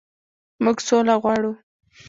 موږ 0.63 0.77
سوله 0.87 1.15
غواړو 1.21 1.51